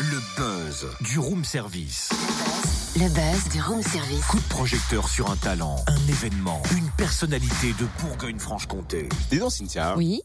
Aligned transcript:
Le 0.00 0.20
buzz 0.36 0.86
du 1.00 1.18
room 1.18 1.44
service. 1.44 2.10
Le 2.96 3.08
buzz 3.08 3.52
du 3.52 3.60
room 3.62 3.82
service. 3.82 4.24
Coup 4.26 4.38
de 4.38 4.48
projecteur 4.48 5.08
sur 5.08 5.30
un 5.30 5.36
talent, 5.36 5.76
un 5.86 6.08
événement, 6.08 6.62
une 6.76 6.90
personnalité 6.96 7.74
de 7.78 7.86
Bourgogne-Franche-Comté. 8.00 9.08
Dis 9.30 9.38
donc, 9.38 9.52
Cynthia. 9.52 9.94
Oui. 9.96 10.22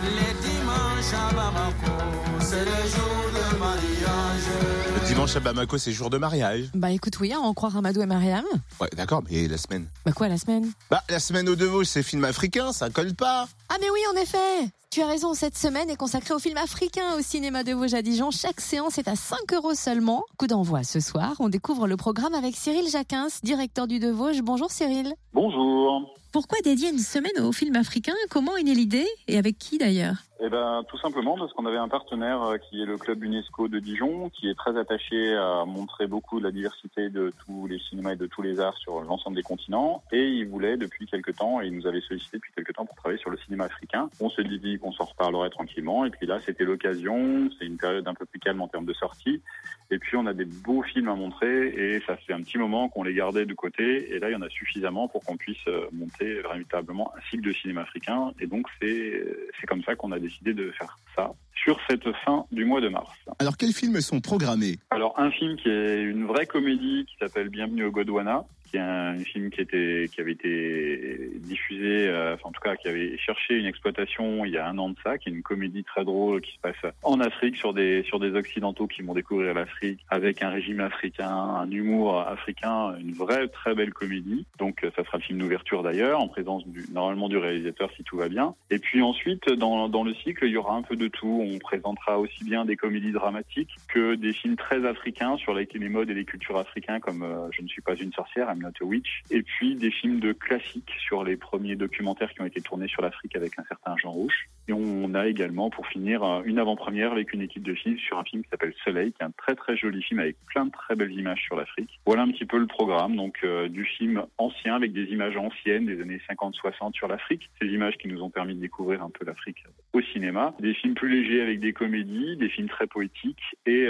Les 0.00 0.08
dimanches 0.08 1.14
à 1.14 1.32
Bamako, 1.34 1.92
c'est 2.40 2.64
le 2.64 2.88
jour 2.88 3.30
de 3.32 3.58
mariage. 3.58 4.77
Dimanche 5.08 5.36
à 5.36 5.40
Bamako, 5.40 5.78
c'est 5.78 5.92
jour 5.92 6.10
de 6.10 6.18
mariage. 6.18 6.66
Bah 6.74 6.90
écoute, 6.90 7.18
oui, 7.20 7.32
à 7.32 7.40
en 7.40 7.54
croire 7.54 7.76
Amadou 7.76 8.02
et 8.02 8.06
Mariam. 8.06 8.44
Ouais, 8.80 8.88
d'accord, 8.94 9.22
mais 9.30 9.48
la 9.48 9.56
semaine. 9.56 9.86
Bah 10.04 10.12
quoi, 10.12 10.28
la 10.28 10.36
semaine? 10.36 10.70
Bah, 10.90 11.02
la 11.08 11.18
semaine 11.18 11.48
au 11.48 11.56
Devaux, 11.56 11.82
c'est 11.84 12.02
film 12.02 12.24
africain, 12.24 12.72
ça 12.72 12.90
colle 12.90 13.14
pas. 13.14 13.48
Ah 13.70 13.76
mais 13.80 13.88
oui, 13.90 14.00
en 14.14 14.20
effet 14.20 14.70
Tu 14.90 15.00
as 15.02 15.06
raison, 15.06 15.32
cette 15.34 15.56
semaine 15.56 15.88
est 15.88 15.96
consacrée 15.96 16.34
au 16.34 16.38
film 16.38 16.58
africain 16.58 17.14
au 17.18 17.22
cinéma 17.22 17.64
de 17.64 17.72
Vosges 17.72 17.94
à 17.94 18.02
Dijon. 18.02 18.30
Chaque 18.30 18.60
séance 18.60 18.98
est 18.98 19.08
à 19.08 19.16
5 19.16 19.38
euros 19.54 19.74
seulement. 19.74 20.24
Coup 20.38 20.46
d'envoi 20.46 20.84
ce 20.84 21.00
soir, 21.00 21.32
on 21.40 21.48
découvre 21.48 21.86
le 21.86 21.96
programme 21.96 22.34
avec 22.34 22.54
Cyril 22.54 22.88
Jacquins, 22.90 23.28
directeur 23.42 23.86
du 23.86 23.98
De 23.98 24.08
Vosges. 24.10 24.42
Bonjour 24.42 24.70
Cyril. 24.70 25.14
Bonjour. 25.32 26.14
Pourquoi 26.38 26.60
dédier 26.62 26.90
une 26.90 27.00
semaine 27.00 27.44
au 27.44 27.50
film 27.50 27.74
africain? 27.74 28.14
Comment 28.30 28.56
est 28.56 28.62
née 28.62 28.72
l'idée? 28.72 29.08
Et 29.26 29.38
avec 29.38 29.58
qui 29.58 29.76
d'ailleurs? 29.76 30.18
Eh 30.38 30.48
ben, 30.48 30.84
tout 30.88 30.96
simplement 30.98 31.36
parce 31.36 31.52
qu'on 31.52 31.66
avait 31.66 31.78
un 31.78 31.88
partenaire 31.88 32.40
euh, 32.44 32.58
qui 32.58 32.80
est 32.80 32.84
le 32.84 32.96
club 32.96 33.24
UNESCO 33.24 33.66
de 33.66 33.80
Dijon, 33.80 34.30
qui 34.30 34.48
est 34.48 34.54
très 34.54 34.78
attaché 34.78 35.34
à 35.34 35.64
montrer 35.64 36.06
beaucoup 36.06 36.38
de 36.38 36.44
la 36.44 36.52
diversité 36.52 37.10
de 37.10 37.32
tous 37.44 37.66
les 37.66 37.80
cinémas 37.80 38.12
et 38.12 38.16
de 38.16 38.26
tous 38.26 38.42
les 38.42 38.60
arts 38.60 38.76
sur 38.76 39.00
l'ensemble 39.00 39.34
des 39.34 39.42
continents. 39.42 40.04
Et 40.12 40.28
il 40.28 40.46
voulait 40.46 40.76
depuis 40.76 41.08
quelque 41.08 41.32
temps, 41.32 41.60
et 41.60 41.66
il 41.66 41.74
nous 41.74 41.88
avait 41.88 42.02
sollicité 42.02 42.36
depuis 42.36 42.52
quelque 42.54 42.72
temps 42.72 42.86
pour 42.86 42.94
travailler 42.94 43.20
sur 43.20 43.30
le 43.30 43.38
cinéma 43.38 43.64
africain. 43.64 44.08
On 44.20 44.30
se 44.30 44.40
dit 44.40 44.78
qu'on 44.78 44.92
s'en 44.92 45.06
reparlerait 45.06 45.50
tranquillement. 45.50 46.04
Et 46.04 46.10
puis 46.10 46.28
là, 46.28 46.38
c'était 46.46 46.64
l'occasion. 46.64 47.50
C'est 47.58 47.66
une 47.66 47.78
période 47.78 48.06
un 48.06 48.14
peu 48.14 48.26
plus 48.26 48.38
calme 48.38 48.62
en 48.62 48.68
termes 48.68 48.86
de 48.86 48.94
sortie. 48.94 49.42
Et 49.90 49.98
puis 49.98 50.16
on 50.16 50.26
a 50.26 50.34
des 50.34 50.44
beaux 50.44 50.82
films 50.82 51.08
à 51.08 51.14
montrer 51.14 51.68
et 51.68 52.00
ça 52.06 52.16
fait 52.16 52.32
un 52.32 52.42
petit 52.42 52.58
moment 52.58 52.88
qu'on 52.88 53.02
les 53.02 53.14
gardait 53.14 53.46
de 53.46 53.54
côté. 53.54 54.14
Et 54.14 54.18
là, 54.18 54.28
il 54.28 54.32
y 54.32 54.36
en 54.36 54.42
a 54.42 54.50
suffisamment 54.50 55.08
pour 55.08 55.24
qu'on 55.24 55.36
puisse 55.36 55.56
euh, 55.66 55.86
monter 55.92 56.42
véritablement 56.42 57.12
un 57.16 57.20
cycle 57.30 57.48
de 57.48 57.52
cinéma 57.52 57.82
africain. 57.82 58.32
Et 58.40 58.46
donc 58.46 58.66
c'est 58.80 59.24
c'est 59.60 59.66
comme 59.66 59.82
ça 59.84 59.96
qu'on 59.96 60.12
a 60.12 60.18
décidé 60.18 60.52
de 60.52 60.70
faire 60.72 60.98
ça 61.16 61.32
sur 61.54 61.78
cette 61.88 62.10
fin 62.24 62.46
du 62.52 62.64
mois 62.64 62.80
de 62.80 62.88
mars. 62.88 63.10
Alors, 63.38 63.56
quels 63.56 63.72
films 63.72 64.00
sont 64.00 64.20
programmés? 64.20 64.78
Alors 64.98 65.14
un 65.16 65.30
film 65.30 65.54
qui 65.54 65.68
est 65.68 66.02
une 66.02 66.26
vraie 66.26 66.46
comédie 66.46 67.06
qui 67.06 67.14
s'appelle 67.20 67.50
Bienvenue 67.50 67.84
au 67.84 67.92
Godwana, 67.92 68.44
qui 68.70 68.76
est 68.76 68.80
un 68.80 69.18
film 69.18 69.50
qui 69.50 69.60
avait 69.60 70.32
été 70.32 71.30
diffusé, 71.40 72.08
euh, 72.08 72.34
enfin 72.34 72.48
en 72.48 72.52
tout 72.52 72.60
cas 72.60 72.76
qui 72.76 72.88
avait 72.88 73.16
cherché 73.18 73.54
une 73.54 73.66
exploitation 73.66 74.44
il 74.44 74.52
y 74.52 74.58
a 74.58 74.66
un 74.68 74.76
an 74.78 74.90
de 74.90 74.96
ça, 75.02 75.18
qui 75.18 75.28
est 75.28 75.32
une 75.32 75.42
comédie 75.42 75.84
très 75.84 76.04
drôle 76.04 76.40
qui 76.40 76.52
se 76.52 76.60
passe 76.60 76.92
en 77.02 77.20
Afrique 77.20 77.56
sur 77.56 77.72
des 77.72 78.02
sur 78.04 78.20
des 78.20 78.32
occidentaux 78.34 78.86
qui 78.86 79.02
vont 79.02 79.14
découvrir 79.14 79.54
l'Afrique 79.54 80.00
avec 80.08 80.42
un 80.42 80.50
régime 80.50 80.80
africain, 80.80 81.30
un 81.30 81.70
humour 81.70 82.20
africain, 82.20 82.94
une 83.00 83.12
vraie 83.12 83.48
très 83.48 83.74
belle 83.74 83.92
comédie. 83.92 84.46
Donc 84.58 84.84
euh, 84.84 84.90
ça 84.96 85.04
sera 85.04 85.18
le 85.18 85.22
film 85.22 85.38
d'ouverture 85.38 85.82
d'ailleurs, 85.82 86.20
en 86.20 86.28
présence 86.28 86.64
normalement 86.92 87.28
du 87.28 87.38
réalisateur 87.38 87.90
si 87.96 88.04
tout 88.04 88.16
va 88.16 88.28
bien. 88.28 88.54
Et 88.70 88.78
puis 88.78 89.00
ensuite 89.02 89.48
dans 89.54 89.88
dans 89.88 90.04
le 90.04 90.14
cycle 90.14 90.44
il 90.44 90.52
y 90.52 90.56
aura 90.56 90.74
un 90.74 90.82
peu 90.82 90.96
de 90.96 91.08
tout. 91.08 91.42
On 91.42 91.58
présentera 91.58 92.18
aussi 92.18 92.44
bien 92.44 92.64
des 92.64 92.76
comédies 92.76 93.12
dramatiques 93.12 93.74
que 93.88 94.14
des 94.14 94.32
films 94.32 94.56
très 94.56 94.84
africains 94.88 95.36
sur 95.36 95.54
les, 95.54 95.66
modes 95.88 96.10
et 96.10 96.14
les 96.14 96.24
cultures 96.24 96.58
africains 96.58 97.00
comme 97.00 97.22
euh, 97.22 97.48
Je 97.52 97.62
ne 97.62 97.68
suis 97.68 97.82
pas 97.82 97.94
une 97.94 98.12
sorcière, 98.12 98.48
I'm 98.50 98.60
not 98.60 98.72
a 98.80 98.84
witch, 98.84 99.22
et 99.30 99.42
puis 99.42 99.76
des 99.76 99.90
films 99.90 100.20
de 100.20 100.32
classiques 100.32 100.92
sur 100.98 101.24
les 101.24 101.36
premiers 101.36 101.76
documentaires 101.76 102.32
qui 102.32 102.40
ont 102.40 102.46
été 102.46 102.60
tournés 102.60 102.88
sur 102.88 103.02
l'Afrique 103.02 103.36
avec 103.36 103.58
un 103.58 103.64
certain 103.64 103.96
Jean 103.96 104.12
Rouche. 104.12 104.48
Et 104.68 104.72
on 104.72 105.14
a 105.14 105.26
également, 105.26 105.70
pour 105.70 105.86
finir, 105.86 106.22
euh, 106.22 106.42
une 106.44 106.58
avant-première 106.58 107.12
avec 107.12 107.32
une 107.32 107.40
équipe 107.40 107.62
de 107.62 107.74
films 107.74 107.98
sur 107.98 108.18
un 108.18 108.24
film 108.24 108.42
qui 108.42 108.50
s'appelle 108.50 108.74
Soleil, 108.84 109.12
qui 109.12 109.22
est 109.22 109.24
un 109.24 109.30
très 109.30 109.54
très 109.54 109.76
joli 109.76 110.02
film 110.02 110.20
avec 110.20 110.36
plein 110.46 110.66
de 110.66 110.70
très 110.70 110.94
belles 110.94 111.12
images 111.12 111.42
sur 111.42 111.56
l'Afrique. 111.56 112.00
Voilà 112.04 112.22
un 112.22 112.30
petit 112.30 112.44
peu 112.44 112.58
le 112.58 112.66
programme, 112.66 113.16
donc 113.16 113.38
euh, 113.44 113.68
du 113.68 113.84
film 113.84 114.24
ancien 114.36 114.74
avec 114.74 114.92
des 114.92 115.04
images 115.04 115.36
anciennes 115.36 115.86
des 115.86 116.00
années 116.02 116.20
50-60 116.30 116.94
sur 116.94 117.08
l'Afrique, 117.08 117.48
ces 117.60 117.68
images 117.68 117.96
qui 117.96 118.08
nous 118.08 118.22
ont 118.22 118.30
permis 118.30 118.54
de 118.54 118.60
découvrir 118.60 119.02
un 119.02 119.10
peu 119.10 119.24
l'Afrique 119.24 119.64
au 119.94 120.02
cinéma, 120.02 120.54
des 120.60 120.74
films 120.74 120.94
plus 120.94 121.08
légers 121.08 121.40
avec 121.40 121.60
des 121.60 121.72
comédies, 121.72 122.36
des 122.36 122.48
films 122.48 122.68
très 122.68 122.86
poétiques 122.86 123.42
et 123.66 123.88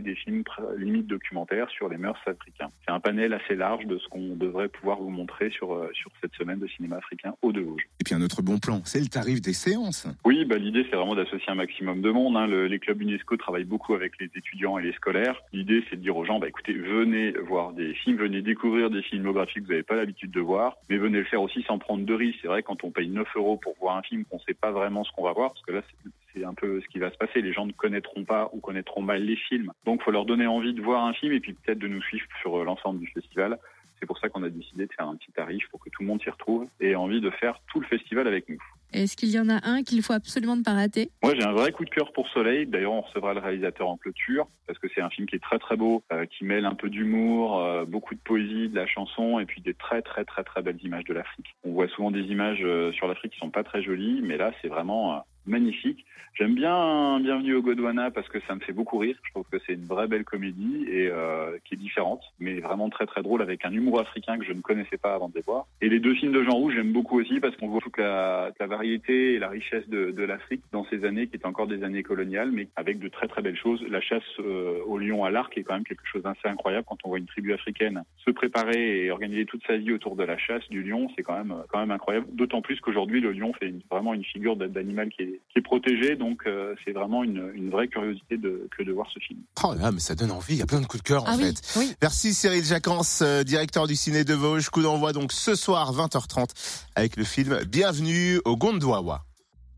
des 0.00 0.14
films 0.14 0.29
limite 0.78 1.06
documentaires 1.06 1.68
sur 1.70 1.88
les 1.88 1.96
mœurs 1.98 2.18
africains. 2.26 2.68
C'est 2.86 2.92
un 2.92 3.00
panel 3.00 3.32
assez 3.32 3.54
large 3.56 3.86
de 3.86 3.98
ce 3.98 4.08
qu'on 4.08 4.36
devrait 4.36 4.68
pouvoir 4.68 4.98
vous 5.00 5.10
montrer 5.10 5.50
sur, 5.50 5.74
euh, 5.74 5.90
sur 5.92 6.10
cette 6.20 6.34
semaine 6.34 6.58
de 6.58 6.66
cinéma 6.68 6.96
africain 6.96 7.34
au 7.42 7.52
de 7.52 7.60
Vosges. 7.60 7.86
Et 8.00 8.04
puis 8.04 8.14
un 8.14 8.22
autre 8.22 8.42
bon 8.42 8.58
plan, 8.58 8.80
c'est 8.84 9.00
le 9.00 9.06
tarif 9.08 9.40
des 9.40 9.52
séances. 9.52 10.06
Oui, 10.24 10.44
bah, 10.44 10.56
l'idée 10.56 10.86
c'est 10.90 10.96
vraiment 10.96 11.14
d'associer 11.14 11.50
un 11.50 11.54
maximum 11.56 12.00
de 12.00 12.10
monde. 12.10 12.36
hein. 12.36 12.46
Le- 12.46 12.66
les 12.66 12.78
clubs 12.78 13.00
UNESCO 13.00 13.36
travaillent 13.36 13.64
beaucoup 13.64 13.94
avec 13.94 14.12
les 14.20 14.30
étudiants 14.36 14.78
et 14.78 14.82
les 14.82 14.92
scolaires. 14.92 15.40
L'idée 15.52 15.84
c'est 15.90 15.96
de 15.96 16.02
dire 16.02 16.16
aux 16.16 16.24
gens, 16.24 16.38
bah, 16.38 16.48
écoutez, 16.48 16.72
venez 16.72 17.32
voir 17.46 17.72
des 17.72 17.94
films, 17.94 18.16
venez 18.18 18.42
découvrir 18.42 18.90
des 18.90 19.02
filmographies 19.02 19.60
que 19.60 19.64
vous 19.64 19.70
n'avez 19.70 19.82
pas 19.82 19.96
l'habitude 19.96 20.30
de 20.30 20.40
voir, 20.40 20.76
mais 20.88 20.96
venez 20.98 21.18
le 21.18 21.24
faire 21.24 21.42
aussi 21.42 21.62
sans 21.62 21.78
prendre 21.78 22.04
de 22.04 22.14
risques. 22.14 22.38
C'est 22.42 22.48
vrai 22.48 22.62
quand 22.62 22.84
on 22.84 22.90
paye 22.90 23.08
9 23.08 23.26
euros 23.36 23.56
pour 23.56 23.74
voir 23.80 23.96
un 23.96 24.02
film 24.02 24.24
qu'on 24.24 24.36
ne 24.36 24.42
sait 24.42 24.54
pas 24.54 24.70
vraiment 24.70 25.04
ce 25.04 25.10
qu'on 25.12 25.24
va 25.24 25.32
voir, 25.32 25.52
parce 25.52 25.64
que 25.64 25.72
là 25.72 25.82
c'est- 26.34 26.44
un 26.44 26.54
peu 26.54 26.80
ce 26.80 26.86
qui 26.88 26.98
va 26.98 27.10
se 27.10 27.16
passer. 27.16 27.42
Les 27.42 27.52
gens 27.52 27.66
ne 27.66 27.72
connaîtront 27.72 28.24
pas 28.24 28.48
ou 28.52 28.60
connaîtront 28.60 29.02
mal 29.02 29.22
les 29.22 29.36
films. 29.36 29.72
Donc 29.84 30.02
faut 30.02 30.10
leur 30.10 30.24
donner 30.24 30.46
envie 30.46 30.72
de 30.74 30.80
voir 30.82 31.04
un 31.04 31.12
film 31.12 31.32
et 31.32 31.40
puis 31.40 31.52
peut-être 31.52 31.78
de 31.78 31.88
nous 31.88 32.02
suivre 32.02 32.26
sur 32.40 32.58
euh, 32.60 32.64
l'ensemble 32.64 32.98
du 33.00 33.06
festival. 33.08 33.58
C'est 34.00 34.06
pour 34.06 34.18
ça 34.18 34.30
qu'on 34.30 34.42
a 34.42 34.48
décidé 34.48 34.86
de 34.86 34.92
faire 34.94 35.06
un 35.06 35.14
petit 35.16 35.30
tarif 35.30 35.68
pour 35.70 35.78
que 35.78 35.90
tout 35.90 36.00
le 36.02 36.08
monde 36.08 36.22
s'y 36.22 36.30
retrouve 36.30 36.66
et 36.80 36.92
ait 36.92 36.94
envie 36.94 37.20
de 37.20 37.28
faire 37.28 37.60
tout 37.70 37.80
le 37.80 37.86
festival 37.86 38.26
avec 38.26 38.48
nous. 38.48 38.56
Est-ce 38.94 39.14
qu'il 39.14 39.28
y 39.28 39.38
en 39.38 39.50
a 39.50 39.60
un 39.68 39.82
qu'il 39.82 40.02
faut 40.02 40.14
absolument 40.14 40.56
ne 40.56 40.62
pas 40.62 40.72
rater? 40.72 41.10
Moi, 41.22 41.34
j'ai 41.36 41.44
un 41.44 41.52
vrai 41.52 41.70
coup 41.70 41.84
de 41.84 41.90
cœur 41.90 42.10
pour 42.12 42.26
Soleil. 42.30 42.66
D'ailleurs, 42.66 42.92
on 42.92 43.02
recevra 43.02 43.34
le 43.34 43.40
réalisateur 43.40 43.88
en 43.88 43.98
clôture 43.98 44.48
parce 44.66 44.78
que 44.78 44.88
c'est 44.94 45.02
un 45.02 45.10
film 45.10 45.28
qui 45.28 45.36
est 45.36 45.40
très 45.40 45.58
très 45.58 45.76
beau, 45.76 46.02
euh, 46.12 46.24
qui 46.24 46.44
mêle 46.44 46.64
un 46.64 46.74
peu 46.74 46.88
d'humour, 46.88 47.58
euh, 47.60 47.84
beaucoup 47.84 48.14
de 48.14 48.20
poésie, 48.20 48.70
de 48.70 48.74
la 48.74 48.86
chanson 48.86 49.38
et 49.38 49.44
puis 49.44 49.60
des 49.60 49.74
très 49.74 50.00
très 50.00 50.24
très 50.24 50.44
très 50.44 50.62
belles 50.62 50.82
images 50.82 51.04
de 51.04 51.12
l'Afrique. 51.12 51.54
On 51.62 51.72
voit 51.72 51.88
souvent 51.88 52.10
des 52.10 52.22
images 52.22 52.60
euh, 52.62 52.92
sur 52.92 53.06
l'Afrique 53.06 53.32
qui 53.34 53.38
sont 53.38 53.50
pas 53.50 53.64
très 53.64 53.82
jolies, 53.82 54.22
mais 54.22 54.38
là, 54.38 54.50
c'est 54.62 54.68
vraiment 54.68 55.24
magnifique. 55.50 56.06
J'aime 56.34 56.54
bien 56.54 57.18
Bienvenue 57.20 57.54
au 57.56 57.62
Godwana 57.62 58.10
parce 58.10 58.28
que 58.28 58.38
ça 58.46 58.54
me 58.54 58.60
fait 58.60 58.72
beaucoup 58.72 58.98
rire. 58.98 59.16
Je 59.24 59.30
trouve 59.32 59.44
que 59.50 59.58
c'est 59.66 59.74
une 59.74 59.84
vraie 59.84 60.06
belle 60.06 60.24
comédie 60.24 60.86
et 60.88 61.08
euh, 61.08 61.58
qui 61.64 61.74
est 61.74 61.76
différente, 61.76 62.22
mais 62.38 62.60
vraiment 62.60 62.88
très 62.88 63.04
très 63.04 63.22
drôle 63.22 63.42
avec 63.42 63.64
un 63.64 63.72
humour 63.72 64.00
africain 64.00 64.38
que 64.38 64.44
je 64.44 64.52
ne 64.52 64.60
connaissais 64.60 64.96
pas 64.96 65.12
avant 65.12 65.28
de 65.28 65.34
les 65.34 65.42
voir. 65.42 65.66
Et 65.82 65.88
les 65.88 65.98
deux 65.98 66.14
films 66.14 66.32
de 66.32 66.42
Jean 66.44 66.54
Rouge, 66.54 66.74
j'aime 66.76 66.92
beaucoup 66.92 67.20
aussi 67.20 67.40
parce 67.40 67.56
qu'on 67.56 67.68
voit 67.68 67.80
toute 67.80 67.98
la, 67.98 68.52
la 68.58 68.66
variété 68.66 69.34
et 69.34 69.38
la 69.38 69.48
richesse 69.48 69.86
de, 69.88 70.12
de 70.12 70.22
l'Afrique 70.22 70.62
dans 70.72 70.84
ces 70.84 71.04
années 71.04 71.26
qui 71.26 71.36
étaient 71.36 71.46
encore 71.46 71.66
des 71.66 71.82
années 71.82 72.04
coloniales, 72.04 72.52
mais 72.52 72.68
avec 72.76 73.00
de 73.00 73.08
très 73.08 73.26
très 73.28 73.42
belles 73.42 73.58
choses. 73.58 73.82
La 73.90 74.00
chasse 74.00 74.22
euh, 74.38 74.78
au 74.86 74.98
lion 74.98 75.24
à 75.24 75.30
l'arc 75.30 75.58
est 75.58 75.64
quand 75.64 75.74
même 75.74 75.84
quelque 75.84 76.06
chose 76.06 76.22
d'assez 76.22 76.46
incroyable 76.48 76.86
quand 76.88 76.98
on 77.04 77.08
voit 77.08 77.18
une 77.18 77.26
tribu 77.26 77.52
africaine 77.52 78.02
se 78.24 78.30
préparer 78.30 79.04
et 79.04 79.10
organiser 79.10 79.44
toute 79.46 79.66
sa 79.66 79.76
vie 79.76 79.92
autour 79.92 80.14
de 80.16 80.22
la 80.24 80.38
chasse 80.38 80.66
du 80.70 80.82
lion. 80.84 81.08
C'est 81.16 81.22
quand 81.22 81.36
même 81.36 81.54
quand 81.68 81.80
même 81.80 81.90
incroyable. 81.90 82.26
D'autant 82.32 82.62
plus 82.62 82.80
qu'aujourd'hui 82.80 83.20
le 83.20 83.32
lion 83.32 83.52
fait 83.54 83.74
vraiment 83.90 84.14
une 84.14 84.24
figure 84.24 84.56
d'a- 84.56 84.68
d'animal 84.68 85.08
qui 85.10 85.22
est, 85.22 85.39
qui 85.52 85.58
est 85.58 85.62
protégé, 85.62 86.14
donc 86.16 86.42
euh, 86.46 86.74
c'est 86.84 86.92
vraiment 86.92 87.24
une, 87.24 87.50
une 87.54 87.70
vraie 87.70 87.88
curiosité 87.88 88.36
de, 88.36 88.68
que 88.76 88.82
de 88.82 88.92
voir 88.92 89.06
ce 89.12 89.18
film. 89.18 89.40
Oh 89.64 89.74
là, 89.74 89.90
mais 89.92 90.00
ça 90.00 90.14
donne 90.14 90.30
envie, 90.30 90.54
il 90.54 90.58
y 90.58 90.62
a 90.62 90.66
plein 90.66 90.80
de 90.80 90.86
coups 90.86 91.02
de 91.02 91.08
cœur 91.08 91.24
en 91.24 91.26
Ah 91.28 91.36
oui, 91.36 91.54
fait. 91.54 91.78
oui. 91.78 91.94
Merci 92.02 92.34
Cyril 92.34 92.64
Jacquens, 92.64 93.20
euh, 93.22 93.42
directeur 93.42 93.86
du 93.86 93.96
ciné 93.96 94.22
de 94.24 94.34
Vosges. 94.34 94.68
Coup 94.70 94.82
d'envoi 94.82 95.12
donc 95.12 95.32
ce 95.32 95.54
soir 95.54 95.92
20h30 95.92 96.50
avec 96.94 97.16
le 97.16 97.24
film 97.24 97.64
Bienvenue 97.64 98.40
au 98.44 98.56
Gondwana. 98.56 99.22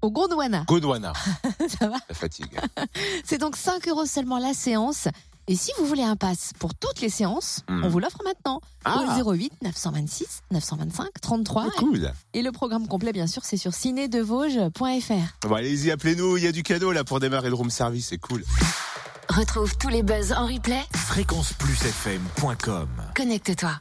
Au 0.02 0.10
Gondwana, 0.10 0.64
Gondwana, 0.66 1.12
ça 1.68 1.86
va 1.88 1.96
la 2.08 2.14
fatigue. 2.14 2.58
C'est 3.24 3.38
donc 3.38 3.54
5 3.56 3.86
euros 3.88 4.04
seulement 4.04 4.38
la 4.38 4.52
séance. 4.52 5.06
Et 5.48 5.54
si 5.56 5.70
vous 5.78 5.84
voulez 5.86 6.02
un 6.02 6.16
pass 6.16 6.52
pour 6.58 6.74
toutes 6.74 7.00
les 7.00 7.08
séances, 7.08 7.60
Hmm. 7.68 7.82
on 7.84 7.88
vous 7.88 7.98
l'offre 8.00 8.18
maintenant. 8.24 8.60
Ah. 8.84 9.20
Au 9.24 9.32
08 9.32 9.52
926 9.62 10.42
925 10.50 11.08
33. 11.20 11.70
Cool. 11.78 12.12
Et 12.34 12.42
le 12.42 12.52
programme 12.52 12.86
complet, 12.88 13.12
bien 13.12 13.26
sûr, 13.26 13.44
c'est 13.44 13.56
sur 13.56 13.74
cinédevosges.fr. 13.74 15.48
Bon, 15.48 15.54
allez-y, 15.54 15.90
appelez-nous, 15.90 16.36
il 16.36 16.44
y 16.44 16.46
a 16.46 16.52
du 16.52 16.62
cadeau 16.62 16.92
là 16.92 17.04
pour 17.04 17.20
démarrer 17.20 17.48
le 17.48 17.54
room 17.54 17.70
service, 17.70 18.08
c'est 18.08 18.18
cool. 18.18 18.44
Retrouve 19.28 19.76
tous 19.78 19.88
les 19.88 20.02
buzz 20.02 20.32
en 20.32 20.46
replay. 20.46 20.82
Fréquenceplusfm.com 20.94 22.88
Connecte-toi. 23.16 23.80